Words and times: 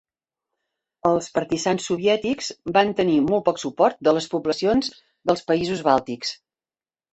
Els 1.09 1.27
partisans 1.35 1.85
soviètics 1.89 2.47
van 2.79 2.95
tenir 3.01 3.19
molt 3.27 3.47
poc 3.51 3.63
suport 3.65 4.03
de 4.09 4.15
les 4.19 4.31
poblacions 4.35 4.93
dels 5.33 5.47
països 5.53 5.87
bàltics. 5.93 6.37